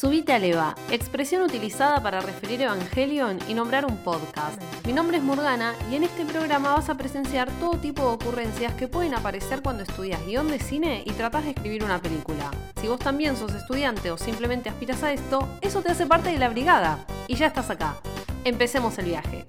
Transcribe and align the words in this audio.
Subite 0.00 0.32
a 0.32 0.38
Leva, 0.38 0.74
expresión 0.90 1.42
utilizada 1.42 2.02
para 2.02 2.22
referir 2.22 2.62
Evangelion 2.62 3.38
y 3.48 3.52
nombrar 3.52 3.84
un 3.84 3.98
podcast. 3.98 4.58
Mi 4.86 4.94
nombre 4.94 5.18
es 5.18 5.22
Morgana 5.22 5.74
y 5.90 5.96
en 5.96 6.04
este 6.04 6.24
programa 6.24 6.74
vas 6.74 6.88
a 6.88 6.94
presenciar 6.94 7.50
todo 7.60 7.76
tipo 7.76 8.00
de 8.00 8.08
ocurrencias 8.14 8.72
que 8.72 8.88
pueden 8.88 9.12
aparecer 9.12 9.60
cuando 9.62 9.82
estudias 9.82 10.24
guion 10.24 10.48
de 10.48 10.58
cine 10.58 11.02
y 11.04 11.10
tratas 11.10 11.44
de 11.44 11.50
escribir 11.50 11.84
una 11.84 12.00
película. 12.00 12.50
Si 12.80 12.88
vos 12.88 12.98
también 12.98 13.36
sos 13.36 13.52
estudiante 13.52 14.10
o 14.10 14.16
simplemente 14.16 14.70
aspiras 14.70 15.02
a 15.02 15.12
esto, 15.12 15.46
eso 15.60 15.82
te 15.82 15.90
hace 15.90 16.06
parte 16.06 16.30
de 16.30 16.38
la 16.38 16.48
brigada. 16.48 17.04
Y 17.28 17.34
ya 17.34 17.48
estás 17.48 17.68
acá. 17.68 17.96
Empecemos 18.44 18.96
el 18.96 19.04
viaje. 19.04 19.44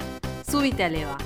Subite 0.45 0.83
a 0.83 0.89
Leva. 0.89 1.17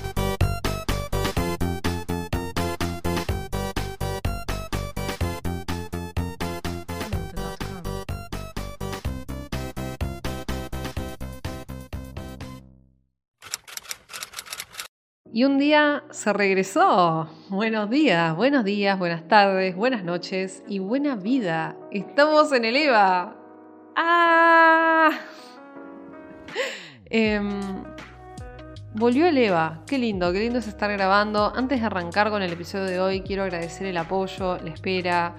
Y 15.36 15.44
un 15.44 15.58
día 15.58 16.02
se 16.08 16.32
regresó. 16.32 17.28
Buenos 17.50 17.90
días, 17.90 18.34
buenos 18.34 18.64
días, 18.64 18.98
buenas 18.98 19.28
tardes, 19.28 19.76
buenas 19.76 20.02
noches 20.02 20.64
y 20.66 20.78
buena 20.78 21.14
vida. 21.14 21.76
Estamos 21.90 22.50
en 22.52 22.64
el 22.64 22.74
EVA. 22.74 23.36
¡Ah! 23.96 25.10
Em, 27.10 27.50
volvió 28.94 29.26
el 29.26 29.36
EVA. 29.36 29.82
Qué 29.86 29.98
lindo, 29.98 30.32
qué 30.32 30.40
lindo 30.40 30.58
es 30.58 30.68
estar 30.68 30.90
grabando. 30.90 31.52
Antes 31.54 31.80
de 31.80 31.86
arrancar 31.86 32.30
con 32.30 32.40
el 32.40 32.54
episodio 32.54 32.86
de 32.86 32.98
hoy, 32.98 33.20
quiero 33.20 33.42
agradecer 33.42 33.88
el 33.88 33.98
apoyo, 33.98 34.56
la 34.56 34.70
espera. 34.70 35.34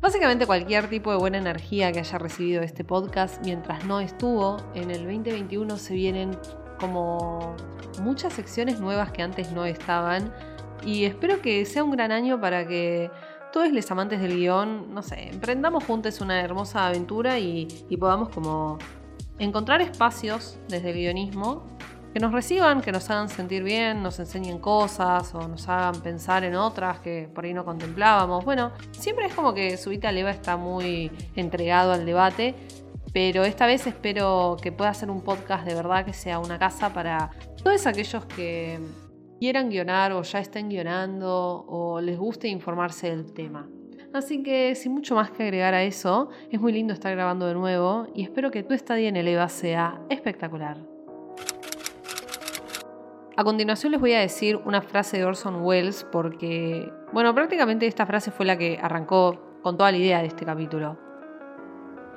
Básicamente 0.00 0.46
cualquier 0.46 0.88
tipo 0.88 1.10
de 1.10 1.18
buena 1.18 1.38
energía 1.38 1.90
que 1.90 1.98
haya 1.98 2.18
recibido 2.18 2.62
este 2.62 2.84
podcast 2.84 3.44
mientras 3.44 3.84
no 3.84 3.98
estuvo. 3.98 4.58
En 4.76 4.92
el 4.92 5.02
2021 5.02 5.76
se 5.76 5.94
vienen 5.94 6.38
como 6.78 7.56
muchas 8.00 8.32
secciones 8.32 8.80
nuevas 8.80 9.12
que 9.12 9.22
antes 9.22 9.52
no 9.52 9.64
estaban 9.64 10.32
y 10.84 11.04
espero 11.04 11.40
que 11.40 11.64
sea 11.66 11.84
un 11.84 11.90
gran 11.90 12.12
año 12.12 12.40
para 12.40 12.66
que 12.66 13.10
todos 13.52 13.72
los 13.72 13.90
amantes 13.90 14.20
del 14.20 14.36
guion, 14.36 14.94
no 14.94 15.02
sé, 15.02 15.30
emprendamos 15.30 15.84
juntos 15.84 16.20
una 16.20 16.40
hermosa 16.40 16.86
aventura 16.86 17.38
y, 17.38 17.66
podamos 17.98 18.28
como 18.28 18.78
encontrar 19.38 19.80
espacios 19.80 20.58
desde 20.68 20.90
el 20.90 20.96
guionismo 20.96 21.64
que 22.12 22.20
nos 22.20 22.32
reciban, 22.32 22.80
que 22.80 22.92
nos 22.92 23.08
hagan 23.10 23.28
sentir 23.28 23.62
bien, 23.62 24.02
nos 24.02 24.18
enseñen 24.18 24.58
cosas 24.58 25.34
o 25.34 25.46
nos 25.46 25.68
hagan 25.68 26.00
pensar 26.00 26.44
en 26.44 26.56
otras 26.56 27.00
que 27.00 27.28
por 27.34 27.44
ahí 27.44 27.52
no 27.52 27.64
contemplábamos. 27.64 28.44
Bueno, 28.44 28.72
siempre 28.92 29.26
es 29.26 29.34
como 29.34 29.52
que 29.52 29.76
Subita 29.76 30.10
Leva 30.10 30.30
está 30.30 30.56
muy 30.56 31.10
entregado 31.36 31.92
al 31.92 32.06
debate 32.06 32.54
pero 33.12 33.44
esta 33.44 33.66
vez 33.66 33.86
espero 33.86 34.56
que 34.60 34.72
pueda 34.72 34.92
ser 34.94 35.10
un 35.10 35.22
podcast 35.22 35.66
de 35.66 35.74
verdad 35.74 36.04
que 36.04 36.12
sea 36.12 36.38
una 36.38 36.58
casa 36.58 36.92
para 36.92 37.30
todos 37.68 37.86
aquellos 37.86 38.24
que 38.24 38.78
quieran 39.38 39.68
guionar 39.68 40.12
o 40.12 40.22
ya 40.22 40.38
estén 40.38 40.70
guionando 40.70 41.66
o 41.68 42.00
les 42.00 42.16
guste 42.16 42.48
informarse 42.48 43.10
del 43.10 43.30
tema. 43.34 43.68
Así 44.14 44.42
que 44.42 44.74
sin 44.74 44.92
mucho 44.92 45.14
más 45.14 45.30
que 45.30 45.42
agregar 45.42 45.74
a 45.74 45.82
eso, 45.82 46.30
es 46.50 46.58
muy 46.58 46.72
lindo 46.72 46.94
estar 46.94 47.14
grabando 47.14 47.46
de 47.46 47.52
nuevo 47.52 48.06
y 48.14 48.22
espero 48.22 48.50
que 48.50 48.62
tu 48.62 48.72
estadía 48.72 49.10
en 49.10 49.16
el 49.16 49.28
EVA 49.28 49.50
sea 49.50 50.00
espectacular. 50.08 50.78
A 53.36 53.44
continuación 53.44 53.92
les 53.92 54.00
voy 54.00 54.14
a 54.14 54.20
decir 54.20 54.56
una 54.56 54.80
frase 54.80 55.18
de 55.18 55.26
Orson 55.26 55.62
Welles 55.62 56.06
porque, 56.10 56.90
bueno, 57.12 57.34
prácticamente 57.34 57.86
esta 57.86 58.06
frase 58.06 58.30
fue 58.30 58.46
la 58.46 58.56
que 58.56 58.78
arrancó 58.80 59.60
con 59.62 59.76
toda 59.76 59.92
la 59.92 59.98
idea 59.98 60.22
de 60.22 60.28
este 60.28 60.46
capítulo. 60.46 61.07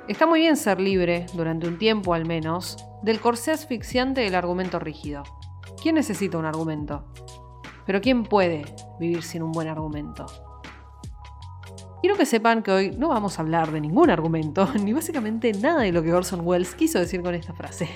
Está 0.08 0.26
muy 0.26 0.40
bien 0.40 0.56
ser 0.56 0.80
libre, 0.80 1.26
durante 1.32 1.68
un 1.68 1.78
tiempo 1.78 2.12
al 2.12 2.26
menos, 2.26 2.76
del 3.02 3.20
corsé 3.20 3.52
asfixiante 3.52 4.20
del 4.20 4.34
argumento 4.34 4.80
rígido. 4.80 5.22
¿Quién 5.80 5.94
necesita 5.94 6.38
un 6.38 6.44
argumento? 6.44 7.04
Pero 7.86 8.00
¿quién 8.00 8.24
puede 8.24 8.64
vivir 8.98 9.22
sin 9.22 9.44
un 9.44 9.52
buen 9.52 9.68
argumento? 9.68 10.26
Quiero 12.00 12.16
que 12.16 12.26
sepan 12.26 12.64
que 12.64 12.72
hoy 12.72 12.90
no 12.90 13.10
vamos 13.10 13.38
a 13.38 13.42
hablar 13.42 13.70
de 13.70 13.80
ningún 13.80 14.10
argumento, 14.10 14.68
ni 14.82 14.92
básicamente 14.92 15.52
nada 15.52 15.82
de 15.82 15.92
lo 15.92 16.02
que 16.02 16.12
Orson 16.12 16.40
Welles 16.44 16.74
quiso 16.74 16.98
decir 16.98 17.22
con 17.22 17.36
esta 17.36 17.52
frase. 17.52 17.88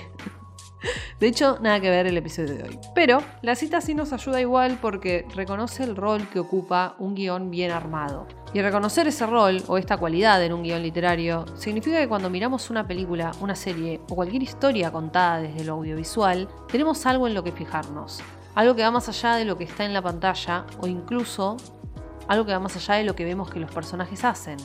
De 1.19 1.27
hecho, 1.27 1.57
nada 1.61 1.79
que 1.79 1.89
ver 1.89 2.07
el 2.07 2.17
episodio 2.17 2.55
de 2.55 2.63
hoy. 2.63 2.79
Pero 2.93 3.19
la 3.41 3.55
cita 3.55 3.81
sí 3.81 3.95
nos 3.95 4.13
ayuda 4.13 4.39
igual 4.41 4.77
porque 4.81 5.25
reconoce 5.35 5.83
el 5.83 5.95
rol 5.95 6.27
que 6.29 6.39
ocupa 6.39 6.95
un 6.99 7.15
guion 7.15 7.49
bien 7.49 7.71
armado. 7.71 8.27
Y 8.53 8.61
reconocer 8.61 9.07
ese 9.07 9.25
rol 9.25 9.63
o 9.67 9.77
esta 9.77 9.97
cualidad 9.97 10.43
en 10.43 10.53
un 10.53 10.63
guion 10.63 10.81
literario 10.81 11.45
significa 11.55 11.99
que 11.99 12.07
cuando 12.07 12.29
miramos 12.29 12.69
una 12.69 12.87
película, 12.87 13.31
una 13.41 13.55
serie 13.55 13.99
o 14.09 14.15
cualquier 14.15 14.43
historia 14.43 14.91
contada 14.91 15.41
desde 15.41 15.65
lo 15.65 15.73
audiovisual, 15.73 16.47
tenemos 16.71 17.05
algo 17.05 17.27
en 17.27 17.33
lo 17.33 17.43
que 17.43 17.51
fijarnos. 17.51 18.21
Algo 18.55 18.75
que 18.75 18.83
va 18.83 18.91
más 18.91 19.09
allá 19.09 19.35
de 19.35 19.45
lo 19.45 19.57
que 19.57 19.65
está 19.65 19.85
en 19.85 19.93
la 19.93 20.01
pantalla 20.01 20.65
o 20.79 20.87
incluso 20.87 21.57
algo 22.27 22.45
que 22.45 22.53
va 22.53 22.59
más 22.59 22.75
allá 22.75 22.95
de 22.95 23.03
lo 23.03 23.15
que 23.15 23.25
vemos 23.25 23.49
que 23.49 23.59
los 23.59 23.71
personajes 23.71 24.23
hacen. 24.23 24.57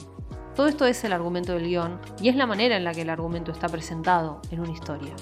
Todo 0.54 0.66
esto 0.66 0.86
es 0.86 1.02
el 1.04 1.12
argumento 1.12 1.52
del 1.52 1.64
guion 1.64 1.98
y 2.20 2.28
es 2.28 2.36
la 2.36 2.46
manera 2.46 2.76
en 2.76 2.84
la 2.84 2.92
que 2.92 3.02
el 3.02 3.10
argumento 3.10 3.52
está 3.52 3.68
presentado 3.68 4.42
en 4.50 4.60
una 4.60 4.72
historia. 4.72 5.14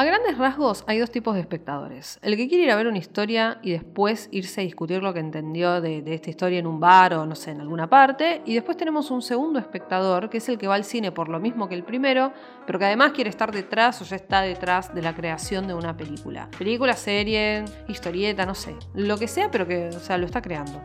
A 0.00 0.04
grandes 0.04 0.38
rasgos 0.38 0.82
hay 0.86 0.98
dos 0.98 1.10
tipos 1.10 1.34
de 1.34 1.42
espectadores. 1.42 2.18
El 2.22 2.34
que 2.34 2.48
quiere 2.48 2.64
ir 2.64 2.70
a 2.70 2.76
ver 2.76 2.86
una 2.86 2.96
historia 2.96 3.58
y 3.62 3.72
después 3.72 4.30
irse 4.32 4.62
a 4.62 4.64
discutir 4.64 5.02
lo 5.02 5.12
que 5.12 5.20
entendió 5.20 5.82
de, 5.82 6.02
esta 6.06 6.30
historia 6.30 6.58
en 6.58 6.66
un 6.66 6.80
bar 6.80 7.12
o 7.12 7.26
no 7.26 7.34
sé, 7.34 7.50
en 7.50 7.60
alguna 7.60 7.86
parte. 7.86 8.40
Y 8.46 8.54
después 8.54 8.78
tenemos 8.78 9.10
un 9.10 9.20
segundo 9.20 9.58
espectador, 9.58 10.30
que 10.30 10.38
es 10.38 10.48
el 10.48 10.56
que 10.56 10.66
va 10.66 10.76
al 10.76 10.84
cine 10.84 11.12
por 11.12 11.28
lo 11.28 11.38
mismo 11.38 11.68
que 11.68 11.74
el 11.74 11.84
primero, 11.84 12.32
pero 12.66 12.78
que 12.78 12.86
además 12.86 13.12
quiere 13.12 13.28
estar 13.28 13.52
detrás 13.52 14.00
o 14.00 14.06
ya 14.06 14.16
está 14.16 14.40
detrás 14.40 14.94
de 14.94 15.02
la 15.02 15.14
creación 15.14 15.66
de 15.66 15.74
una 15.74 15.94
película. 15.94 16.48
Película, 16.56 16.94
serie, 16.94 17.66
historieta, 17.86 18.46
no 18.46 18.54
sé. 18.54 18.74
Lo 18.94 19.18
que 19.18 19.28
sea, 19.28 19.50
pero 19.50 19.68
que 19.68 19.88
o 19.88 20.00
sea, 20.00 20.16
lo 20.16 20.24
está 20.24 20.40
creando. 20.40 20.82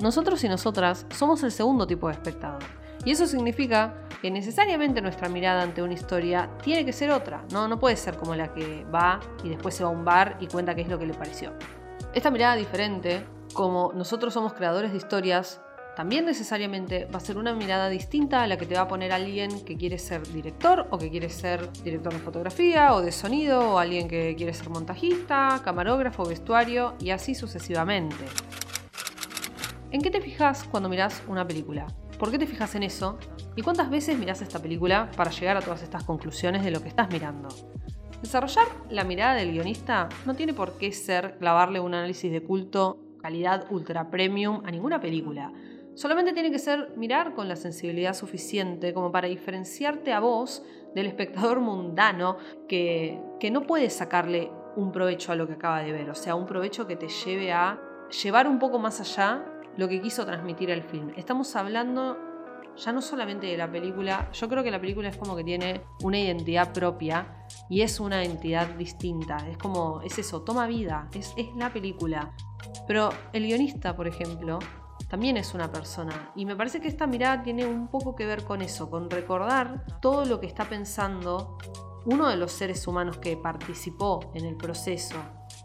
Nosotros 0.00 0.42
y 0.42 0.48
nosotras 0.48 1.06
somos 1.10 1.44
el 1.44 1.52
segundo 1.52 1.86
tipo 1.86 2.08
de 2.08 2.14
espectador. 2.14 2.64
Y 3.04 3.12
eso 3.12 3.28
significa 3.28 4.07
que 4.20 4.30
necesariamente 4.30 5.00
nuestra 5.00 5.28
mirada 5.28 5.62
ante 5.62 5.82
una 5.82 5.94
historia 5.94 6.50
tiene 6.62 6.84
que 6.84 6.92
ser 6.92 7.10
otra, 7.10 7.44
¿no? 7.52 7.68
no 7.68 7.78
puede 7.78 7.96
ser 7.96 8.16
como 8.16 8.34
la 8.34 8.52
que 8.52 8.84
va 8.92 9.20
y 9.44 9.48
después 9.48 9.74
se 9.74 9.84
va 9.84 9.90
a 9.90 9.92
un 9.92 10.04
bar 10.04 10.36
y 10.40 10.46
cuenta 10.46 10.74
qué 10.74 10.82
es 10.82 10.88
lo 10.88 10.98
que 10.98 11.06
le 11.06 11.14
pareció. 11.14 11.52
Esta 12.14 12.30
mirada 12.30 12.56
diferente, 12.56 13.24
como 13.52 13.92
nosotros 13.94 14.34
somos 14.34 14.54
creadores 14.54 14.92
de 14.92 14.98
historias, 14.98 15.60
también 15.98 16.24
necesariamente 16.26 17.06
va 17.06 17.16
a 17.16 17.20
ser 17.20 17.38
una 17.38 17.52
mirada 17.54 17.88
distinta 17.88 18.44
a 18.44 18.46
la 18.46 18.56
que 18.56 18.66
te 18.66 18.76
va 18.76 18.82
a 18.82 18.88
poner 18.88 19.12
alguien 19.12 19.64
que 19.64 19.76
quiere 19.76 19.98
ser 19.98 20.22
director 20.28 20.86
o 20.90 20.98
que 20.98 21.10
quiere 21.10 21.28
ser 21.28 21.72
director 21.82 22.12
de 22.12 22.20
fotografía 22.20 22.94
o 22.94 23.02
de 23.02 23.10
sonido 23.10 23.72
o 23.72 23.78
alguien 23.78 24.06
que 24.06 24.36
quiere 24.36 24.54
ser 24.54 24.70
montajista, 24.70 25.60
camarógrafo, 25.64 26.24
vestuario 26.24 26.94
y 27.00 27.10
así 27.10 27.34
sucesivamente. 27.34 28.24
¿En 29.90 30.00
qué 30.00 30.10
te 30.10 30.20
fijas 30.20 30.64
cuando 30.70 30.88
miras 30.88 31.20
una 31.26 31.44
película? 31.46 31.88
¿Por 32.16 32.30
qué 32.30 32.38
te 32.38 32.46
fijas 32.46 32.76
en 32.76 32.84
eso? 32.84 33.18
¿Y 33.58 33.62
cuántas 33.62 33.90
veces 33.90 34.16
miras 34.16 34.40
esta 34.40 34.62
película 34.62 35.10
para 35.16 35.32
llegar 35.32 35.56
a 35.56 35.60
todas 35.60 35.82
estas 35.82 36.04
conclusiones 36.04 36.62
de 36.62 36.70
lo 36.70 36.80
que 36.80 36.86
estás 36.86 37.10
mirando? 37.10 37.48
Desarrollar 38.22 38.68
la 38.88 39.02
mirada 39.02 39.34
del 39.34 39.50
guionista 39.50 40.08
no 40.26 40.34
tiene 40.36 40.54
por 40.54 40.78
qué 40.78 40.92
ser 40.92 41.38
clavarle 41.38 41.80
un 41.80 41.92
análisis 41.92 42.30
de 42.30 42.40
culto, 42.40 43.00
calidad 43.20 43.66
ultra 43.70 44.10
premium 44.10 44.62
a 44.64 44.70
ninguna 44.70 45.00
película. 45.00 45.52
Solamente 45.96 46.32
tiene 46.34 46.52
que 46.52 46.60
ser 46.60 46.92
mirar 46.96 47.34
con 47.34 47.48
la 47.48 47.56
sensibilidad 47.56 48.14
suficiente 48.14 48.94
como 48.94 49.10
para 49.10 49.26
diferenciarte 49.26 50.12
a 50.12 50.20
vos 50.20 50.62
del 50.94 51.06
espectador 51.06 51.58
mundano 51.58 52.36
que, 52.68 53.20
que 53.40 53.50
no 53.50 53.62
puede 53.62 53.90
sacarle 53.90 54.52
un 54.76 54.92
provecho 54.92 55.32
a 55.32 55.34
lo 55.34 55.48
que 55.48 55.54
acaba 55.54 55.80
de 55.80 55.90
ver, 55.90 56.10
o 56.10 56.14
sea, 56.14 56.36
un 56.36 56.46
provecho 56.46 56.86
que 56.86 56.94
te 56.94 57.08
lleve 57.08 57.50
a 57.50 57.80
llevar 58.22 58.46
un 58.46 58.60
poco 58.60 58.78
más 58.78 59.00
allá 59.00 59.44
lo 59.76 59.88
que 59.88 60.00
quiso 60.00 60.24
transmitir 60.24 60.70
el 60.70 60.84
film. 60.84 61.12
Estamos 61.16 61.56
hablando 61.56 62.27
ya 62.78 62.92
no 62.92 63.02
solamente 63.02 63.46
de 63.46 63.56
la 63.56 63.70
película, 63.70 64.30
yo 64.32 64.48
creo 64.48 64.62
que 64.62 64.70
la 64.70 64.80
película 64.80 65.08
es 65.08 65.16
como 65.16 65.36
que 65.36 65.44
tiene 65.44 65.82
una 66.02 66.18
identidad 66.18 66.72
propia 66.72 67.46
y 67.68 67.82
es 67.82 68.00
una 68.00 68.22
entidad 68.22 68.68
distinta. 68.76 69.36
Es 69.48 69.58
como, 69.58 70.00
es 70.02 70.18
eso, 70.18 70.42
toma 70.42 70.66
vida, 70.66 71.08
es, 71.12 71.34
es 71.36 71.48
la 71.56 71.72
película. 71.72 72.32
Pero 72.86 73.10
el 73.32 73.46
guionista, 73.46 73.96
por 73.96 74.06
ejemplo, 74.06 74.58
también 75.08 75.36
es 75.36 75.54
una 75.54 75.72
persona. 75.72 76.32
Y 76.36 76.44
me 76.44 76.54
parece 76.54 76.80
que 76.80 76.88
esta 76.88 77.06
mirada 77.06 77.42
tiene 77.42 77.66
un 77.66 77.88
poco 77.88 78.14
que 78.14 78.26
ver 78.26 78.44
con 78.44 78.62
eso, 78.62 78.90
con 78.90 79.10
recordar 79.10 79.84
todo 80.00 80.24
lo 80.24 80.40
que 80.40 80.46
está 80.46 80.64
pensando 80.64 81.58
uno 82.04 82.28
de 82.28 82.36
los 82.36 82.52
seres 82.52 82.86
humanos 82.86 83.18
que 83.18 83.36
participó 83.36 84.30
en 84.34 84.44
el 84.44 84.56
proceso 84.56 85.16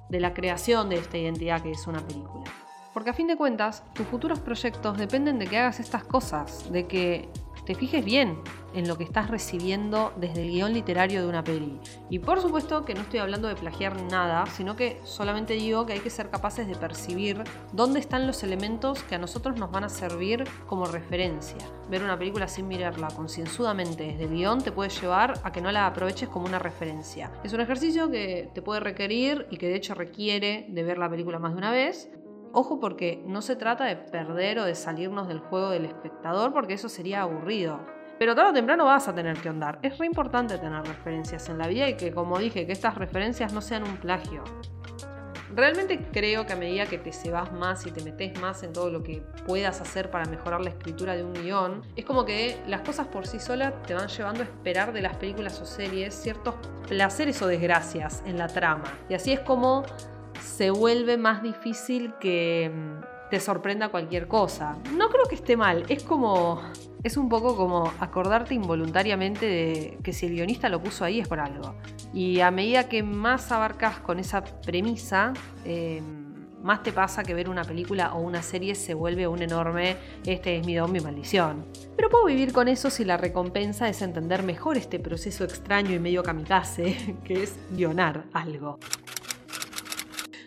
de 0.09 0.19
la 0.19 0.33
creación 0.33 0.89
de 0.89 0.97
esta 0.97 1.17
identidad 1.17 1.61
que 1.61 1.71
es 1.71 1.87
una 1.87 2.05
película. 2.05 2.62
Porque 2.93 3.09
a 3.09 3.13
fin 3.13 3.27
de 3.27 3.37
cuentas, 3.37 3.83
tus 3.93 4.05
futuros 4.07 4.39
proyectos 4.39 4.97
dependen 4.97 5.39
de 5.39 5.47
que 5.47 5.57
hagas 5.57 5.79
estas 5.79 6.03
cosas, 6.03 6.71
de 6.71 6.87
que 6.87 7.29
te 7.65 7.75
fijes 7.75 8.03
bien 8.03 8.37
en 8.73 8.87
lo 8.87 8.97
que 8.97 9.03
estás 9.03 9.29
recibiendo 9.29 10.13
desde 10.17 10.41
el 10.41 10.51
guion 10.51 10.73
literario 10.73 11.21
de 11.21 11.27
una 11.27 11.43
peli. 11.43 11.79
Y 12.09 12.19
por 12.19 12.41
supuesto 12.41 12.85
que 12.85 12.93
no 12.93 13.01
estoy 13.01 13.19
hablando 13.19 13.47
de 13.47 13.55
plagiar 13.55 14.01
nada, 14.01 14.45
sino 14.47 14.75
que 14.75 14.99
solamente 15.03 15.53
digo 15.53 15.85
que 15.85 15.93
hay 15.93 15.99
que 15.99 16.09
ser 16.09 16.29
capaces 16.29 16.67
de 16.67 16.75
percibir 16.75 17.43
dónde 17.71 17.99
están 17.99 18.27
los 18.27 18.43
elementos 18.43 19.03
que 19.03 19.15
a 19.15 19.19
nosotros 19.19 19.57
nos 19.57 19.71
van 19.71 19.83
a 19.83 19.89
servir 19.89 20.43
como 20.67 20.85
referencia. 20.85 21.57
Ver 21.89 22.03
una 22.03 22.17
película 22.17 22.47
sin 22.47 22.67
mirarla 22.67 23.07
concienzudamente 23.09 24.03
desde 24.03 24.23
el 24.25 24.31
guion 24.31 24.61
te 24.61 24.71
puede 24.71 24.89
llevar 24.89 25.39
a 25.43 25.51
que 25.51 25.61
no 25.61 25.71
la 25.71 25.87
aproveches 25.87 26.29
como 26.29 26.45
una 26.45 26.59
referencia. 26.59 27.31
Es 27.43 27.53
un 27.53 27.61
ejercicio 27.61 28.09
que 28.09 28.49
te 28.53 28.61
puede 28.61 28.79
requerir 28.79 29.47
y 29.51 29.57
que 29.57 29.67
de 29.67 29.75
hecho 29.75 29.93
requiere 29.93 30.65
de 30.69 30.83
ver 30.83 30.97
la 30.97 31.09
película 31.09 31.39
más 31.39 31.53
de 31.53 31.57
una 31.59 31.71
vez, 31.71 32.09
Ojo 32.55 32.79
porque 32.79 33.23
no 33.25 33.41
se 33.41 33.55
trata 33.55 33.85
de 33.85 33.95
perder 33.95 34.59
o 34.59 34.65
de 34.65 34.75
salirnos 34.75 35.27
del 35.27 35.39
juego 35.39 35.71
del 35.71 35.85
espectador 35.85 36.53
porque 36.53 36.75
eso 36.75 36.87
sería 36.87 37.23
aburrido. 37.23 37.79
Pero 38.19 38.35
tarde 38.35 38.51
o 38.51 38.53
temprano 38.53 38.85
vas 38.85 39.07
a 39.07 39.15
tener 39.15 39.37
que 39.39 39.49
andar. 39.49 39.79
Es 39.81 39.97
re 39.97 40.05
importante 40.05 40.59
tener 40.59 40.83
referencias 40.83 41.49
en 41.49 41.57
la 41.57 41.67
vida 41.67 41.89
y 41.89 41.97
que, 41.97 42.11
como 42.11 42.37
dije, 42.37 42.67
que 42.67 42.71
estas 42.71 42.93
referencias 42.93 43.53
no 43.53 43.61
sean 43.61 43.83
un 43.83 43.97
plagio. 43.97 44.43
Realmente 45.55 46.07
creo 46.11 46.45
que 46.45 46.53
a 46.53 46.55
medida 46.55 46.85
que 46.85 46.99
te 46.99 47.11
cebas 47.11 47.51
más 47.51 47.87
y 47.87 47.91
te 47.91 48.03
metes 48.03 48.39
más 48.39 48.61
en 48.61 48.71
todo 48.71 48.91
lo 48.91 49.01
que 49.01 49.23
puedas 49.47 49.81
hacer 49.81 50.11
para 50.11 50.25
mejorar 50.25 50.61
la 50.61 50.69
escritura 50.69 51.15
de 51.15 51.23
un 51.23 51.33
guion, 51.33 51.81
es 51.95 52.05
como 52.05 52.23
que 52.23 52.61
las 52.67 52.81
cosas 52.81 53.07
por 53.07 53.25
sí 53.25 53.39
solas 53.39 53.73
te 53.83 53.95
van 53.95 54.07
llevando 54.09 54.41
a 54.41 54.45
esperar 54.45 54.93
de 54.93 55.01
las 55.01 55.17
películas 55.17 55.59
o 55.59 55.65
series 55.65 56.13
ciertos 56.13 56.53
placeres 56.87 57.41
o 57.41 57.47
desgracias 57.47 58.21
en 58.27 58.37
la 58.37 58.47
trama. 58.47 58.85
Y 59.09 59.15
así 59.15 59.31
es 59.31 59.39
como 59.39 59.83
se 60.43 60.69
vuelve 60.69 61.17
más 61.17 61.41
difícil 61.41 62.13
que 62.19 62.71
mm, 62.73 63.29
te 63.29 63.39
sorprenda 63.39 63.89
cualquier 63.89 64.27
cosa. 64.27 64.77
No 64.95 65.09
creo 65.09 65.25
que 65.25 65.35
esté 65.35 65.57
mal, 65.57 65.85
es 65.89 66.03
como 66.03 66.61
es 67.03 67.17
un 67.17 67.27
poco 67.27 67.57
como 67.57 67.91
acordarte 67.99 68.53
involuntariamente 68.53 69.45
de 69.45 69.97
que 70.03 70.13
si 70.13 70.27
el 70.27 70.33
guionista 70.33 70.69
lo 70.69 70.81
puso 70.81 71.03
ahí 71.03 71.19
es 71.19 71.27
por 71.27 71.39
algo. 71.39 71.75
Y 72.13 72.39
a 72.39 72.49
medida 72.49 72.87
que 72.87 73.03
más 73.03 73.51
abarcas 73.51 73.99
con 73.99 74.19
esa 74.19 74.43
premisa, 74.43 75.33
em, 75.65 76.23
más 76.63 76.81
te 76.81 76.93
pasa 76.93 77.23
que 77.23 77.33
ver 77.33 77.49
una 77.49 77.65
película 77.65 78.13
o 78.13 78.21
una 78.21 78.41
serie 78.41 78.73
se 78.73 78.93
vuelve 78.93 79.27
un 79.27 79.41
enorme 79.41 79.97
este 80.25 80.57
es 80.57 80.65
mi 80.65 80.75
don, 80.75 80.93
mi 80.93 81.01
maldición. 81.01 81.65
Pero 81.97 82.09
puedo 82.09 82.25
vivir 82.25 82.53
con 82.53 82.69
eso 82.69 82.89
si 82.89 83.03
la 83.03 83.17
recompensa 83.17 83.89
es 83.89 84.01
entender 84.01 84.43
mejor 84.43 84.77
este 84.77 84.97
proceso 84.97 85.43
extraño 85.43 85.91
y 85.91 85.99
medio 85.99 86.23
kamikaze 86.23 87.17
que 87.25 87.43
es 87.43 87.57
guionar 87.71 88.25
algo. 88.31 88.79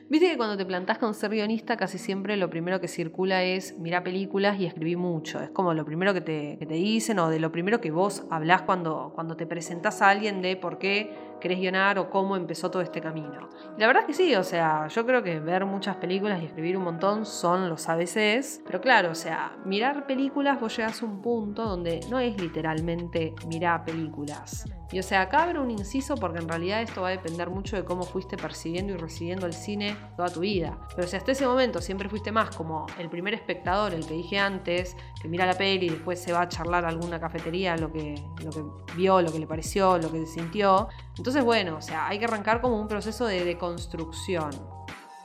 Viste 0.08 0.31
que 0.31 0.37
cuando 0.37 0.56
te 0.56 0.64
plantás 0.64 0.99
con 0.99 1.14
ser 1.14 1.32
guionista, 1.32 1.76
casi 1.76 1.99
siempre 1.99 2.37
lo 2.37 2.49
primero 2.49 2.81
que 2.81 2.87
circula 2.87 3.43
es 3.43 3.76
mirar 3.76 4.05
películas 4.05 4.61
y 4.61 4.64
escribir 4.64 4.99
mucho. 4.99 5.41
Es 5.41 5.50
como 5.50 5.75
lo 5.75 5.85
primero 5.85 6.14
que 6.14 6.20
te, 6.20 6.56
que 6.61 6.67
te, 6.67 6.75
dicen 6.75 7.19
o 7.19 7.29
de 7.29 7.41
lo 7.41 7.50
primero 7.50 7.81
que 7.81 7.91
vos 7.91 8.25
hablás 8.31 8.62
cuando, 8.62 9.11
cuando 9.17 9.37
te 9.37 9.47
presentás 9.47 10.03
a 10.03 10.11
alguien 10.11 10.43
de 10.43 10.56
por 10.56 10.79
qué 10.79 11.12
querés 11.40 11.58
guionar 11.58 11.98
o 11.98 12.10
cómo 12.10 12.36
empezó 12.36 12.70
todo 12.70 12.82
este 12.82 13.00
camino. 13.00 13.48
la 13.78 13.86
verdad 13.86 14.02
es 14.02 14.06
que 14.06 14.14
sí, 14.14 14.34
o 14.34 14.44
sea, 14.44 14.88
yo 14.88 15.06
creo 15.06 15.22
que 15.22 15.40
ver 15.40 15.64
muchas 15.64 15.96
películas 15.96 16.42
y 16.42 16.46
escribir 16.46 16.76
un 16.76 16.84
montón 16.84 17.26
son 17.26 17.68
los 17.68 17.88
ABCs, 17.88 18.62
pero 18.64 18.80
claro, 18.80 19.10
o 19.10 19.14
sea, 19.14 19.56
mirar 19.64 20.06
películas 20.06 20.60
vos 20.60 20.76
llegas 20.76 21.02
a 21.02 21.06
un 21.06 21.20
punto 21.20 21.64
donde 21.64 22.00
no 22.10 22.18
es 22.18 22.40
literalmente 22.40 23.34
mirar 23.46 23.84
películas. 23.84 24.64
Y 24.92 25.00
o 25.00 25.02
sea, 25.02 25.22
acá 25.22 25.42
abro 25.42 25.62
un 25.62 25.70
inciso 25.70 26.14
porque 26.14 26.38
en 26.38 26.48
realidad 26.48 26.80
esto 26.80 27.02
va 27.02 27.08
a 27.08 27.10
depender 27.10 27.50
mucho 27.50 27.76
de 27.76 27.84
cómo 27.84 28.04
fuiste 28.04 28.36
percibiendo 28.36 28.92
y 28.92 28.96
recibiendo 28.96 29.46
el 29.46 29.52
cine 29.52 29.96
toda 30.16 30.28
tu 30.28 30.40
vida. 30.40 30.78
Pero 30.94 31.08
si 31.08 31.16
hasta 31.16 31.32
ese 31.32 31.46
momento 31.46 31.80
siempre 31.80 32.08
fuiste 32.08 32.30
más 32.30 32.54
como 32.54 32.86
el 32.98 33.08
primer 33.08 33.34
espectador, 33.34 33.94
el 33.94 34.06
que 34.06 34.14
dije 34.14 34.38
antes, 34.38 34.96
que 35.20 35.28
mira 35.28 35.44
la 35.44 35.54
peli 35.54 35.86
y 35.86 35.90
después 35.90 36.20
se 36.20 36.32
va 36.32 36.42
a 36.42 36.48
charlar 36.48 36.84
a 36.84 36.88
alguna 36.88 37.18
cafetería 37.18 37.76
lo 37.76 37.92
que, 37.92 38.14
lo 38.44 38.50
que 38.50 38.62
vio, 38.94 39.20
lo 39.20 39.32
que 39.32 39.40
le 39.40 39.46
pareció, 39.46 39.98
lo 39.98 40.10
que 40.12 40.24
sintió, 40.26 40.88
entonces, 41.18 41.42
bueno, 41.44 41.76
o 41.76 41.82
sea, 41.82 42.08
hay 42.08 42.18
que 42.18 42.26
arrancar 42.26 42.60
como 42.60 42.80
un 42.80 42.88
proceso 42.88 43.26
de 43.26 43.44
deconstrucción. 43.44 44.50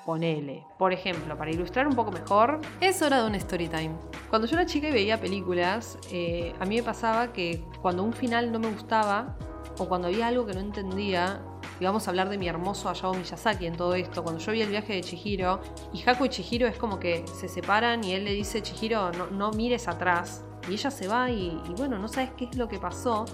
Ponele. 0.05 0.65
Por 0.79 0.93
ejemplo, 0.93 1.37
para 1.37 1.51
ilustrar 1.51 1.87
un 1.87 1.95
poco 1.95 2.11
mejor, 2.11 2.59
es 2.79 3.01
hora 3.01 3.21
de 3.21 3.27
un 3.27 3.35
story 3.35 3.67
time. 3.67 3.91
Cuando 4.29 4.47
yo 4.47 4.55
era 4.57 4.65
chica 4.65 4.89
y 4.89 4.91
veía 4.91 5.19
películas, 5.19 5.97
eh, 6.11 6.55
a 6.59 6.65
mí 6.65 6.77
me 6.77 6.83
pasaba 6.83 7.31
que 7.33 7.63
cuando 7.81 8.03
un 8.03 8.13
final 8.13 8.51
no 8.51 8.59
me 8.59 8.71
gustaba, 8.71 9.37
o 9.77 9.87
cuando 9.87 10.07
había 10.07 10.27
algo 10.27 10.45
que 10.45 10.53
no 10.53 10.59
entendía, 10.59 11.41
y 11.79 11.85
vamos 11.85 12.07
a 12.07 12.11
hablar 12.11 12.29
de 12.29 12.37
mi 12.37 12.47
hermoso 12.47 12.89
Hayao 12.89 13.13
Miyazaki 13.13 13.65
en 13.65 13.75
todo 13.75 13.93
esto, 13.93 14.23
cuando 14.23 14.41
yo 14.41 14.51
vi 14.51 14.61
el 14.61 14.69
viaje 14.69 14.93
de 14.93 15.01
Chihiro, 15.01 15.59
y 15.93 16.07
Haku 16.07 16.25
y 16.25 16.29
Chihiro 16.29 16.67
es 16.67 16.77
como 16.77 16.99
que 16.99 17.25
se 17.27 17.47
separan 17.47 18.03
y 18.03 18.13
él 18.13 18.25
le 18.25 18.31
dice, 18.31 18.61
Chihiro, 18.61 19.11
no, 19.11 19.27
no 19.27 19.51
mires 19.51 19.87
atrás, 19.87 20.43
y 20.67 20.73
ella 20.73 20.91
se 20.91 21.07
va 21.07 21.29
y, 21.29 21.59
y 21.69 21.73
bueno, 21.77 21.99
no 21.99 22.07
sabes 22.07 22.31
qué 22.37 22.45
es 22.45 22.55
lo 22.55 22.67
que 22.67 22.79
pasó, 22.79 23.25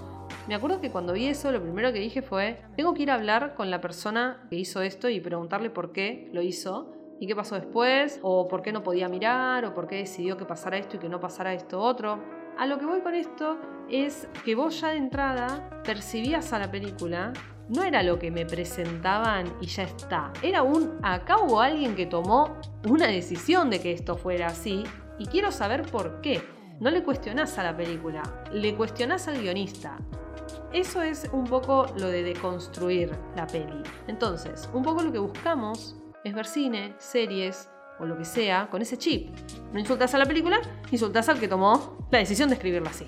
me 0.48 0.54
acuerdo 0.54 0.80
que 0.80 0.90
cuando 0.90 1.12
vi 1.12 1.26
eso, 1.26 1.52
lo 1.52 1.60
primero 1.60 1.92
que 1.92 1.98
dije 1.98 2.22
fue, 2.22 2.62
tengo 2.74 2.94
que 2.94 3.02
ir 3.02 3.10
a 3.10 3.14
hablar 3.14 3.54
con 3.54 3.70
la 3.70 3.82
persona 3.82 4.46
que 4.48 4.56
hizo 4.56 4.80
esto 4.80 5.10
y 5.10 5.20
preguntarle 5.20 5.68
por 5.68 5.92
qué 5.92 6.30
lo 6.32 6.40
hizo 6.40 6.90
y 7.20 7.26
qué 7.26 7.36
pasó 7.36 7.56
después, 7.56 8.18
o 8.22 8.48
por 8.48 8.62
qué 8.62 8.72
no 8.72 8.82
podía 8.82 9.10
mirar, 9.10 9.66
o 9.66 9.74
por 9.74 9.86
qué 9.86 9.96
decidió 9.96 10.38
que 10.38 10.46
pasara 10.46 10.78
esto 10.78 10.96
y 10.96 11.00
que 11.00 11.10
no 11.10 11.20
pasara 11.20 11.52
esto 11.52 11.78
otro. 11.78 12.24
A 12.56 12.64
lo 12.64 12.78
que 12.78 12.86
voy 12.86 13.02
con 13.02 13.14
esto 13.14 13.58
es 13.90 14.26
que 14.42 14.54
vos 14.54 14.80
ya 14.80 14.88
de 14.88 14.96
entrada 14.96 15.82
percibías 15.84 16.50
a 16.54 16.58
la 16.58 16.70
película, 16.70 17.34
no 17.68 17.82
era 17.82 18.02
lo 18.02 18.18
que 18.18 18.30
me 18.30 18.46
presentaban 18.46 19.52
y 19.60 19.66
ya 19.66 19.82
está, 19.82 20.32
era 20.42 20.62
un 20.62 20.98
acá 21.02 21.36
hubo 21.42 21.60
alguien 21.60 21.94
que 21.94 22.06
tomó 22.06 22.56
una 22.88 23.06
decisión 23.06 23.68
de 23.68 23.82
que 23.82 23.92
esto 23.92 24.16
fuera 24.16 24.46
así 24.46 24.82
y 25.18 25.26
quiero 25.26 25.52
saber 25.52 25.82
por 25.82 26.22
qué. 26.22 26.40
No 26.80 26.90
le 26.90 27.02
cuestionás 27.02 27.58
a 27.58 27.64
la 27.64 27.76
película, 27.76 28.22
le 28.52 28.74
cuestionás 28.74 29.28
al 29.28 29.42
guionista. 29.42 29.98
Eso 30.72 31.02
es 31.02 31.28
un 31.32 31.44
poco 31.44 31.86
lo 31.96 32.08
de 32.08 32.22
deconstruir 32.22 33.10
la 33.34 33.46
peli. 33.46 33.82
Entonces, 34.06 34.68
un 34.74 34.82
poco 34.82 35.02
lo 35.02 35.10
que 35.10 35.18
buscamos 35.18 35.96
es 36.24 36.34
ver 36.34 36.46
cine, 36.46 36.94
series 36.98 37.70
o 37.98 38.04
lo 38.04 38.18
que 38.18 38.24
sea 38.24 38.68
con 38.70 38.82
ese 38.82 38.98
chip. 38.98 39.34
No 39.72 39.78
insultas 39.78 40.14
a 40.14 40.18
la 40.18 40.26
película, 40.26 40.60
insultas 40.90 41.28
al 41.28 41.40
que 41.40 41.48
tomó 41.48 42.06
la 42.10 42.18
decisión 42.18 42.50
de 42.50 42.56
escribirla 42.56 42.90
así. 42.90 43.06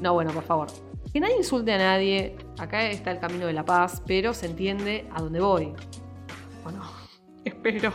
No, 0.00 0.14
bueno, 0.14 0.32
por 0.32 0.44
favor. 0.44 0.68
Que 1.12 1.20
nadie 1.20 1.36
insulte 1.36 1.72
a 1.72 1.78
nadie. 1.78 2.36
Acá 2.58 2.86
está 2.86 3.10
el 3.10 3.18
camino 3.18 3.46
de 3.46 3.52
la 3.52 3.64
paz, 3.64 4.02
pero 4.06 4.32
se 4.32 4.46
entiende 4.46 5.08
a 5.12 5.20
dónde 5.20 5.40
voy. 5.40 5.74
Bueno, 6.62 6.82
espero. 7.44 7.92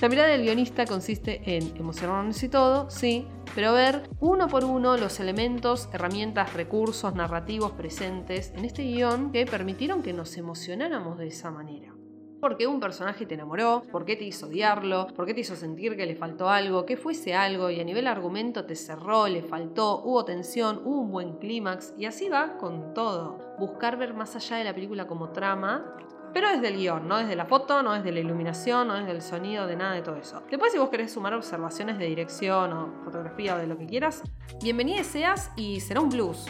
La 0.00 0.08
mirada 0.08 0.28
del 0.28 0.42
guionista 0.42 0.84
consiste 0.84 1.42
en 1.56 1.76
emocionarnos 1.76 2.42
y 2.42 2.48
todo, 2.48 2.90
sí, 2.90 3.26
pero 3.54 3.72
ver 3.72 4.08
uno 4.20 4.48
por 4.48 4.64
uno 4.64 4.96
los 4.96 5.20
elementos, 5.20 5.88
herramientas, 5.92 6.54
recursos 6.54 7.14
narrativos 7.14 7.72
presentes 7.72 8.52
en 8.56 8.64
este 8.64 8.82
guion 8.82 9.32
que 9.32 9.46
permitieron 9.46 10.02
que 10.02 10.12
nos 10.12 10.36
emocionáramos 10.36 11.18
de 11.18 11.28
esa 11.28 11.50
manera. 11.50 11.94
¿Por 12.40 12.56
qué 12.56 12.66
un 12.66 12.80
personaje 12.80 13.26
te 13.26 13.34
enamoró? 13.34 13.82
¿Por 13.92 14.06
qué 14.06 14.16
te 14.16 14.24
hizo 14.24 14.46
odiarlo? 14.46 15.08
¿Por 15.08 15.26
qué 15.26 15.34
te 15.34 15.40
hizo 15.40 15.56
sentir 15.56 15.94
que 15.94 16.06
le 16.06 16.16
faltó 16.16 16.48
algo? 16.48 16.86
¿Qué 16.86 16.96
fuese 16.96 17.34
algo? 17.34 17.68
Y 17.68 17.80
a 17.80 17.84
nivel 17.84 18.06
argumento 18.06 18.64
te 18.64 18.76
cerró, 18.76 19.28
le 19.28 19.42
faltó, 19.42 20.02
hubo 20.02 20.24
tensión, 20.24 20.80
hubo 20.84 21.02
un 21.02 21.10
buen 21.10 21.36
clímax 21.36 21.92
y 21.98 22.06
así 22.06 22.30
va 22.30 22.56
con 22.56 22.94
todo. 22.94 23.56
Buscar 23.58 23.98
ver 23.98 24.14
más 24.14 24.36
allá 24.36 24.56
de 24.56 24.64
la 24.64 24.72
película 24.72 25.06
como 25.06 25.32
trama 25.32 25.96
pero 26.32 26.50
desde 26.50 26.68
el 26.68 26.76
guion, 26.76 27.08
no 27.08 27.18
desde 27.18 27.36
la 27.36 27.46
foto, 27.46 27.82
no 27.82 27.92
desde 27.92 28.12
la 28.12 28.20
iluminación, 28.20 28.88
no 28.88 28.94
desde 28.94 29.10
el 29.10 29.22
sonido, 29.22 29.66
de 29.66 29.76
nada 29.76 29.94
de 29.94 30.02
todo 30.02 30.16
eso. 30.16 30.42
Después, 30.50 30.72
si 30.72 30.78
vos 30.78 30.88
querés 30.90 31.12
sumar 31.12 31.34
observaciones 31.34 31.98
de 31.98 32.06
dirección 32.06 32.72
o 32.72 33.04
fotografía 33.04 33.56
o 33.56 33.58
de 33.58 33.66
lo 33.66 33.76
que 33.76 33.86
quieras, 33.86 34.22
bienvenida 34.62 35.02
seas 35.04 35.50
y 35.56 35.80
será 35.80 36.00
un 36.00 36.10
plus. 36.10 36.46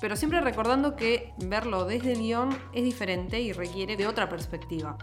Pero 0.00 0.16
siempre 0.16 0.40
recordando 0.40 0.96
que 0.96 1.34
verlo 1.46 1.84
desde 1.84 2.12
el 2.12 2.18
guion 2.18 2.50
es 2.72 2.84
diferente 2.84 3.40
y 3.40 3.52
requiere 3.52 3.96
de 3.96 4.06
otra 4.06 4.28
perspectiva. 4.28 4.96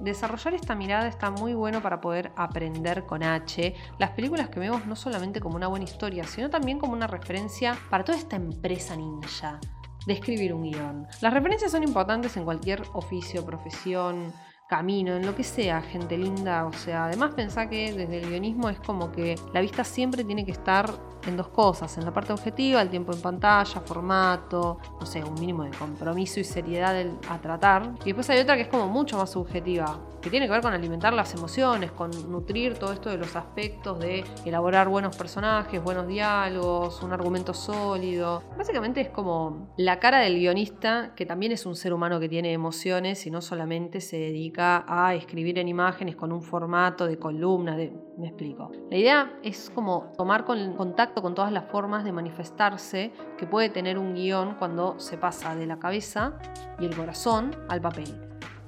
Desarrollar 0.00 0.54
esta 0.54 0.74
mirada 0.74 1.08
está 1.08 1.30
muy 1.30 1.54
bueno 1.54 1.80
para 1.80 2.00
poder 2.00 2.30
aprender 2.36 3.06
con 3.06 3.22
H 3.22 3.74
las 3.98 4.10
películas 4.10 4.50
que 4.50 4.60
vemos 4.60 4.86
no 4.86 4.94
solamente 4.94 5.40
como 5.40 5.56
una 5.56 5.68
buena 5.68 5.86
historia, 5.86 6.24
sino 6.24 6.50
también 6.50 6.78
como 6.78 6.92
una 6.92 7.06
referencia 7.06 7.76
para 7.88 8.04
toda 8.04 8.18
esta 8.18 8.36
empresa 8.36 8.94
ninja 8.94 9.58
de 10.06 10.14
escribir 10.14 10.54
un 10.54 10.62
guion. 10.62 11.06
Las 11.20 11.34
referencias 11.34 11.72
son 11.72 11.82
importantes 11.82 12.36
en 12.36 12.44
cualquier 12.44 12.82
oficio, 12.94 13.44
profesión, 13.44 14.32
camino, 14.68 15.16
en 15.16 15.26
lo 15.26 15.34
que 15.34 15.44
sea, 15.44 15.82
gente 15.82 16.16
linda. 16.16 16.66
O 16.66 16.72
sea, 16.72 17.06
además 17.06 17.34
pensá 17.34 17.68
que 17.68 17.92
desde 17.92 18.18
el 18.18 18.30
guionismo 18.30 18.68
es 18.68 18.80
como 18.80 19.12
que 19.12 19.36
la 19.52 19.60
vista 19.60 19.84
siempre 19.84 20.24
tiene 20.24 20.44
que 20.44 20.52
estar 20.52 20.92
en 21.28 21.36
dos 21.36 21.48
cosas, 21.48 21.96
en 21.98 22.04
la 22.04 22.12
parte 22.12 22.32
objetiva, 22.32 22.80
el 22.82 22.90
tiempo 22.90 23.12
en 23.12 23.20
pantalla, 23.20 23.80
formato, 23.80 24.78
no 24.98 25.06
sé, 25.06 25.22
un 25.24 25.34
mínimo 25.34 25.64
de 25.64 25.70
compromiso 25.70 26.40
y 26.40 26.44
seriedad 26.44 26.94
a 27.28 27.38
tratar. 27.40 27.94
Y 28.02 28.06
después 28.06 28.28
hay 28.30 28.40
otra 28.40 28.56
que 28.56 28.62
es 28.62 28.68
como 28.68 28.88
mucho 28.88 29.18
más 29.18 29.30
subjetiva, 29.30 30.00
que 30.20 30.30
tiene 30.30 30.46
que 30.46 30.52
ver 30.52 30.62
con 30.62 30.72
alimentar 30.72 31.12
las 31.12 31.34
emociones, 31.34 31.92
con 31.92 32.10
nutrir 32.30 32.78
todo 32.78 32.92
esto 32.92 33.10
de 33.10 33.16
los 33.16 33.36
aspectos 33.36 33.98
de 33.98 34.24
elaborar 34.44 34.88
buenos 34.88 35.16
personajes, 35.16 35.82
buenos 35.82 36.08
diálogos, 36.08 37.02
un 37.02 37.12
argumento 37.12 37.54
sólido. 37.54 38.42
Básicamente 38.56 39.00
es 39.00 39.08
como 39.08 39.68
la 39.76 39.98
cara 40.00 40.20
del 40.20 40.38
guionista, 40.38 41.14
que 41.14 41.26
también 41.26 41.52
es 41.52 41.66
un 41.66 41.76
ser 41.76 41.92
humano 41.92 42.18
que 42.20 42.28
tiene 42.28 42.52
emociones 42.52 43.26
y 43.26 43.30
no 43.30 43.40
solamente 43.40 44.00
se 44.00 44.18
dedica 44.18 44.84
a 44.88 45.14
escribir 45.14 45.58
en 45.58 45.68
imágenes 45.68 46.16
con 46.16 46.32
un 46.32 46.42
formato 46.42 47.06
de 47.06 47.18
columna, 47.18 47.76
de 47.76 47.92
Me 48.16 48.28
explico. 48.28 48.72
La 48.90 48.96
idea 48.96 49.38
es 49.42 49.70
como 49.70 50.12
tomar 50.16 50.44
con, 50.44 50.74
contacto 50.74 51.20
con 51.22 51.34
todas 51.34 51.52
las 51.52 51.66
formas 51.66 52.04
de 52.04 52.12
manifestarse 52.12 53.12
que 53.36 53.46
puede 53.46 53.68
tener 53.68 53.98
un 53.98 54.14
guion 54.14 54.54
cuando 54.54 54.98
se 54.98 55.18
pasa 55.18 55.54
de 55.54 55.66
la 55.66 55.78
cabeza 55.78 56.38
y 56.78 56.86
el 56.86 56.96
corazón 56.96 57.54
al 57.68 57.80
papel 57.80 58.25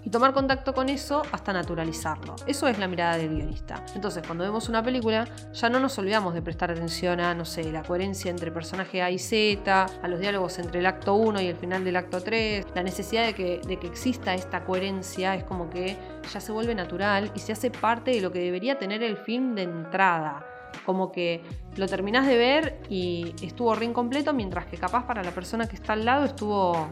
y 0.09 0.11
tomar 0.11 0.33
contacto 0.33 0.73
con 0.73 0.89
eso 0.89 1.21
hasta 1.33 1.53
naturalizarlo. 1.53 2.35
Eso 2.47 2.67
es 2.67 2.79
la 2.79 2.89
mirada 2.89 3.19
del 3.19 3.29
guionista. 3.29 3.85
Entonces, 3.95 4.23
cuando 4.27 4.43
vemos 4.43 4.71
una 4.71 4.83
película, 4.83 5.29
ya 5.53 5.69
no 5.69 5.81
nos 5.81 5.99
olvidamos 5.99 6.33
de 6.33 6.41
prestar 6.41 6.71
atención 6.71 7.21
a, 7.21 7.35
no 7.35 7.45
sé, 7.45 7.71
la 7.71 7.83
coherencia 7.83 8.31
entre 8.31 8.51
personaje 8.51 9.03
A 9.03 9.11
y 9.11 9.19
Z, 9.19 9.85
a 10.03 10.09
los 10.09 10.19
diálogos 10.19 10.59
entre 10.61 10.81
el 10.81 10.87
acto 10.87 11.13
1 11.13 11.43
y 11.43 11.49
el 11.49 11.57
final 11.57 11.85
del 11.85 11.97
acto 11.97 12.23
3, 12.23 12.69
la 12.75 12.83
necesidad 12.83 13.27
de 13.27 13.35
que, 13.35 13.61
de 13.69 13.79
que 13.79 13.87
exista 13.87 14.33
esta 14.33 14.65
coherencia 14.65 15.35
es 15.35 15.45
como 15.45 15.69
que 15.69 15.99
ya 16.33 16.41
se 16.41 16.53
vuelve 16.53 16.75
natural 16.75 17.31
y 17.35 17.41
se 17.41 17.53
hace 17.53 17.71
parte 17.71 18.13
de 18.13 18.23
lo 18.23 18.33
que 18.33 18.39
debería 18.39 18.79
tener 18.79 19.03
el 19.03 19.19
film 19.19 19.55
de 19.55 19.65
entrada 19.65 20.43
como 20.85 21.13
que 21.13 21.43
lo 21.77 21.87
terminás 21.87 22.27
de 22.27 22.37
ver 22.37 22.81
y 22.89 23.35
estuvo 23.43 23.75
re 23.75 23.85
incompleto, 23.85 24.33
mientras 24.33 24.67
que 24.67 24.77
capaz 24.77 25.07
para 25.07 25.23
la 25.23 25.31
persona 25.31 25.67
que 25.67 25.77
está 25.77 25.93
al 25.93 26.05
lado 26.05 26.25
estuvo. 26.25 26.89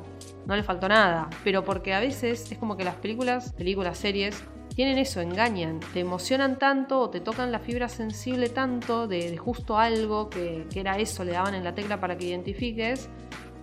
no 0.46 0.56
le 0.56 0.62
faltó 0.62 0.88
nada. 0.88 1.28
Pero 1.44 1.64
porque 1.64 1.94
a 1.94 2.00
veces 2.00 2.50
es 2.50 2.58
como 2.58 2.76
que 2.76 2.84
las 2.84 2.96
películas, 2.96 3.52
películas, 3.52 3.98
series, 3.98 4.44
tienen 4.74 4.98
eso, 4.98 5.22
engañan, 5.22 5.80
te 5.94 6.00
emocionan 6.00 6.58
tanto 6.58 7.00
o 7.00 7.08
te 7.08 7.20
tocan 7.20 7.50
la 7.50 7.58
fibra 7.58 7.88
sensible 7.88 8.50
tanto 8.50 9.08
de, 9.08 9.36
justo 9.38 9.78
algo 9.78 10.28
que, 10.28 10.66
que 10.70 10.80
era 10.80 10.98
eso, 10.98 11.24
le 11.24 11.32
daban 11.32 11.54
en 11.54 11.64
la 11.64 11.74
tecla 11.74 11.98
para 11.98 12.18
que 12.18 12.26
identifiques, 12.26 13.08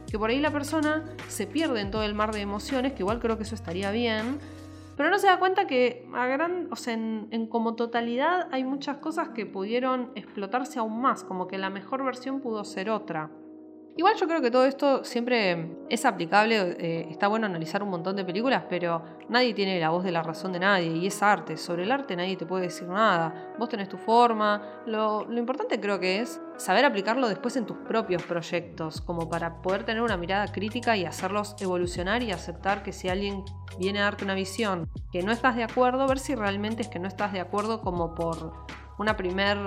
que 0.10 0.18
por 0.18 0.32
ahí 0.32 0.40
la 0.40 0.52
persona 0.52 1.04
se 1.28 1.46
pierde 1.46 1.82
en 1.82 1.92
todo 1.92 2.04
el 2.04 2.16
mar 2.16 2.34
de 2.34 2.42
emociones, 2.42 2.94
que 2.94 3.04
igual 3.04 3.20
creo 3.20 3.38
que 3.38 3.44
eso 3.44 3.54
estaría 3.54 3.92
bien, 3.92 4.40
pero 4.96 5.10
no 5.10 5.20
se 5.20 5.28
da 5.28 5.40
cuenta 5.40 5.68
que 5.68 6.08
a 6.14 6.28
gran, 6.28 6.68
o 6.72 6.76
sea, 6.76 6.94
en, 6.94 7.48
como 7.48 7.76
totalidad 7.76 8.48
hay 8.52 8.64
muchas 8.64 8.98
cosas 8.98 9.30
que 9.30 9.46
pudieron 9.46 10.12
explotarse 10.16 10.80
aún 10.80 11.02
más, 11.02 11.24
como 11.24 11.48
que 11.48 11.58
la 11.58 11.70
mejor 11.70 12.04
versión 12.04 12.42
pudo 12.42 12.64
ser 12.64 12.90
otra. 12.90 13.32
Igual 13.96 14.16
yo 14.20 14.28
creo 14.28 14.42
que 14.42 14.50
todo 14.50 14.66
esto 14.66 15.04
siempre 15.04 15.70
es 15.88 16.04
aplicable, 16.04 16.76
eh, 16.80 17.08
está 17.12 17.28
bueno 17.28 17.46
analizar 17.46 17.84
un 17.84 17.90
montón 17.90 18.16
de 18.16 18.26
películas, 18.26 18.64
pero 18.68 19.04
nadie 19.30 19.54
tiene 19.54 19.80
la 19.80 19.92
voz 19.92 20.04
de 20.04 20.12
la 20.12 20.24
razón 20.24 20.52
de 20.52 20.60
nadie 20.60 20.88
y 20.88 21.06
es 21.06 21.22
arte. 21.22 21.58
Sobre 21.58 21.84
el 21.84 21.92
arte 21.92 22.16
nadie 22.16 22.36
te 22.36 22.48
puede 22.48 22.64
decir 22.64 22.88
nada. 22.88 23.54
Vos 23.60 23.70
tenés 23.70 23.90
tu 23.90 23.98
forma. 23.98 24.82
Lo, 24.88 25.26
lo 25.26 25.38
importante 25.38 25.80
creo 25.80 26.00
que 26.00 26.22
es 26.22 26.42
saber 26.58 26.86
aplicarlo 26.86 27.30
después 27.30 27.56
en 27.56 27.68
tus 27.68 27.78
propios 27.78 28.24
proyectos, 28.24 29.00
como 29.00 29.30
para 29.30 29.62
poder 29.62 29.84
tener 29.84 30.02
una 30.02 30.18
mirada 30.18 30.52
crítica 30.52 30.98
y 30.98 31.06
hacerlos 31.06 31.56
evolucionar 31.60 32.24
y 32.24 32.32
aceptar 32.32 32.82
que 32.82 32.94
si 32.94 33.10
alguien 33.10 33.44
viene 33.78 34.00
a 34.00 34.06
darte 34.06 34.26
una 34.26 34.34
visión 34.34 34.90
que 35.12 35.22
no 35.22 35.32
estás 35.32 35.56
de 35.56 35.64
acuerdo, 35.64 36.08
ver 36.08 36.18
si 36.18 36.34
realmente 36.34 36.82
es 36.82 36.88
que 36.88 36.98
no 36.98 37.08
estás 37.08 37.32
de 37.32 37.42
acuerdo 37.42 37.82
como 37.82 38.16
por 38.16 38.54
una 38.98 39.16
primer 39.18 39.58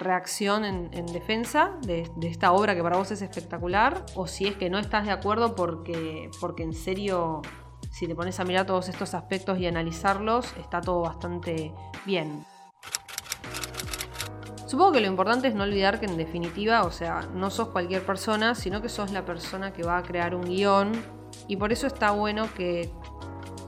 reacción 0.00 0.64
en, 0.64 1.06
defensa 1.06 1.72
de, 1.82 2.10
esta 2.22 2.52
obra 2.52 2.74
que 2.74 2.82
para 2.82 2.96
vos 2.96 3.10
es 3.10 3.22
espectacular, 3.22 4.04
o 4.14 4.26
si 4.26 4.46
es 4.46 4.56
que 4.56 4.70
no 4.70 4.78
estás 4.78 5.06
de 5.06 5.12
acuerdo 5.12 5.54
porque, 5.54 6.30
porque 6.40 6.62
en 6.62 6.72
serio, 6.72 7.42
si 7.90 8.06
te 8.06 8.14
pones 8.14 8.38
a 8.40 8.44
mirar 8.44 8.66
todos 8.66 8.88
estos 8.88 9.14
aspectos 9.14 9.58
y 9.58 9.66
analizarlos, 9.66 10.54
está 10.56 10.80
todo 10.80 11.00
bastante 11.00 11.72
bien. 12.06 12.44
Supongo 14.66 14.92
que 14.92 15.00
lo 15.00 15.06
importante 15.06 15.48
es 15.48 15.54
no 15.54 15.64
olvidar 15.64 15.98
que 15.98 16.04
en 16.04 16.18
definitiva, 16.18 16.82
o 16.82 16.90
sea, 16.90 17.22
no 17.34 17.48
sos 17.50 17.68
cualquier 17.68 18.04
persona, 18.04 18.54
sino 18.54 18.82
que 18.82 18.90
sos 18.90 19.12
la 19.12 19.24
persona 19.24 19.72
que 19.72 19.82
va 19.82 19.96
a 19.96 20.02
crear 20.02 20.34
un 20.34 20.42
guion 20.42 20.92
y 21.46 21.56
por 21.56 21.72
eso 21.72 21.86
está 21.86 22.10
bueno 22.10 22.46
que 22.54 22.90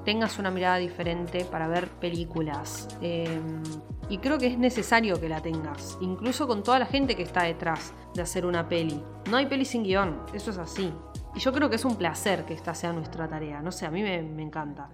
tengas 0.05 0.39
una 0.39 0.51
mirada 0.51 0.77
diferente 0.77 1.47
para 1.47 1.69
ver 1.69 1.89
películas. 1.89 2.89
Em, 3.01 3.63
y 4.11 4.19
creo 4.19 4.39
que 4.39 4.49
es 4.49 4.59
necesario 4.59 5.21
que 5.21 5.29
la 5.29 5.41
tengas, 5.41 5.97
incluso 6.01 6.49
con 6.49 6.65
toda 6.65 6.81
la 6.81 6.87
gente 6.87 7.15
que 7.15 7.23
está 7.23 7.45
detrás 7.45 7.95
de 8.13 8.23
hacer 8.23 8.45
una 8.45 8.69
peli. 8.69 9.01
No 9.31 9.37
hay 9.37 9.47
peli 9.47 9.65
sin 9.65 9.85
guion, 9.85 10.21
eso 10.35 10.51
es 10.51 10.59
así. 10.59 10.93
Y 11.35 11.39
yo 11.39 11.53
creo 11.53 11.71
que 11.71 11.77
es 11.77 11.85
un 11.85 11.95
placer 11.95 12.45
que 12.45 12.53
esta 12.53 12.75
sea 12.75 12.93
nuestra 12.93 13.29
tarea, 13.29 13.63
no 13.63 13.71
sé, 13.71 13.87
a 13.87 13.91
mí 13.91 14.03
me, 14.03 14.43
encanta. 14.43 14.91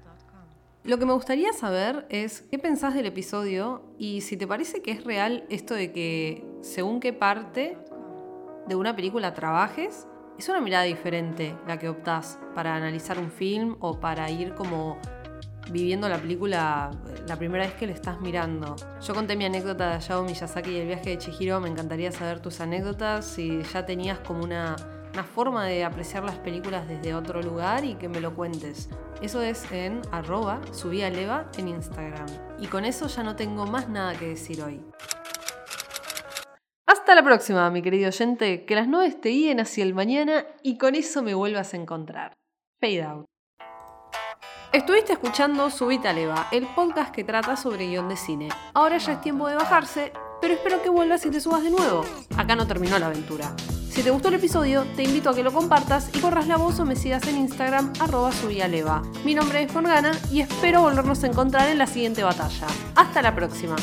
Lo 0.84 0.98
que 0.98 1.06
me 1.06 1.14
gustaría 1.14 1.52
saber 1.54 2.06
es 2.10 2.42
qué 2.42 2.58
pensás 2.58 2.94
del 2.94 3.06
episodio 3.06 3.82
y 3.98 4.20
si 4.20 4.36
te 4.36 4.46
parece 4.46 4.82
que 4.82 4.92
es 4.92 5.02
real 5.02 5.44
esto 5.48 5.74
de 5.74 5.92
que 5.92 6.46
según 6.60 7.00
qué 7.00 7.14
parte 7.14 7.78
de 8.68 8.76
una 8.76 8.94
película 8.94 9.32
trabajes, 9.32 10.06
es 10.38 10.48
una 10.50 10.60
mirada 10.60 10.84
diferente 10.84 11.56
la 11.66 11.78
que 11.78 11.88
optás 11.88 12.38
para 12.54 12.76
analizar 12.76 13.18
un 13.18 13.30
film 13.30 13.76
o 13.80 13.98
para 13.98 14.30
ir 14.30 14.54
como 14.54 14.98
viviendo 15.70 16.08
la 16.08 16.18
película 16.18 16.90
la 17.26 17.36
primera 17.36 17.64
vez 17.64 17.74
que 17.74 17.86
le 17.86 17.92
estás 17.92 18.20
mirando. 18.20 18.76
Yo 19.00 19.14
conté 19.14 19.36
mi 19.36 19.44
anécdota 19.44 19.90
de 19.90 19.94
Hayao 19.96 20.24
Miyazaki 20.24 20.70
y 20.70 20.76
el 20.76 20.86
viaje 20.86 21.10
de 21.10 21.18
Chihiro, 21.18 21.60
me 21.60 21.68
encantaría 21.68 22.12
saber 22.12 22.40
tus 22.40 22.60
anécdotas, 22.60 23.24
si 23.24 23.62
ya 23.62 23.84
tenías 23.84 24.18
como 24.20 24.44
una, 24.44 24.76
una 25.12 25.24
forma 25.24 25.66
de 25.66 25.84
apreciar 25.84 26.24
las 26.24 26.36
películas 26.38 26.88
desde 26.88 27.14
otro 27.14 27.42
lugar 27.42 27.84
y 27.84 27.94
que 27.94 28.08
me 28.08 28.20
lo 28.20 28.34
cuentes. 28.34 28.88
Eso 29.22 29.42
es 29.42 29.70
en 29.72 30.02
arroba 30.12 30.60
subialeva 30.72 31.50
en 31.58 31.68
Instagram. 31.68 32.26
Y 32.60 32.66
con 32.66 32.84
eso 32.84 33.06
ya 33.06 33.22
no 33.22 33.34
tengo 33.34 33.66
más 33.66 33.88
nada 33.88 34.14
que 34.14 34.28
decir 34.28 34.62
hoy. 34.62 34.82
Hasta 36.86 37.14
la 37.14 37.22
próxima, 37.24 37.70
mi 37.70 37.82
querido 37.82 38.08
oyente. 38.08 38.64
Que 38.64 38.74
las 38.74 38.88
nubes 38.88 39.20
te 39.20 39.30
guíen 39.30 39.60
hacia 39.60 39.84
el 39.84 39.94
mañana 39.94 40.46
y 40.62 40.76
con 40.76 40.94
eso 40.94 41.22
me 41.22 41.34
vuelvas 41.34 41.72
a 41.72 41.76
encontrar. 41.76 42.32
Fade 42.80 43.02
out. 43.02 43.26
Estuviste 44.76 45.14
escuchando 45.14 45.70
Subita 45.70 46.12
Leva, 46.12 46.48
el 46.52 46.66
podcast 46.66 47.10
que 47.10 47.24
trata 47.24 47.56
sobre 47.56 47.86
guion 47.86 48.10
de 48.10 48.16
cine. 48.18 48.50
Ahora 48.74 48.98
ya 48.98 49.12
es 49.12 49.22
tiempo 49.22 49.48
de 49.48 49.54
bajarse, 49.54 50.12
pero 50.38 50.52
espero 50.52 50.82
que 50.82 50.90
vuelvas 50.90 51.24
y 51.24 51.30
te 51.30 51.40
subas 51.40 51.62
de 51.62 51.70
nuevo. 51.70 52.04
Acá 52.36 52.56
no 52.56 52.66
terminó 52.66 52.98
la 52.98 53.06
aventura. 53.06 53.54
Si 53.88 54.02
te 54.02 54.10
gustó 54.10 54.28
el 54.28 54.34
episodio, 54.34 54.84
te 54.94 55.04
invito 55.04 55.30
a 55.30 55.34
que 55.34 55.42
lo 55.42 55.50
compartas 55.50 56.14
y 56.14 56.20
corras 56.20 56.46
la 56.46 56.58
voz 56.58 56.78
o 56.78 56.84
me 56.84 56.94
sigas 56.94 57.26
en 57.26 57.38
Instagram 57.38 57.90
arroba 58.00 58.30
subialeva. 58.32 59.00
Mi 59.24 59.34
nombre 59.34 59.62
es 59.62 59.72
Morgana 59.72 60.12
y 60.30 60.42
espero 60.42 60.82
volvernos 60.82 61.24
a 61.24 61.28
encontrar 61.28 61.70
en 61.70 61.78
la 61.78 61.86
siguiente 61.86 62.22
batalla. 62.22 62.66
Hasta 62.96 63.22
la 63.22 63.34
próxima. 63.34 63.76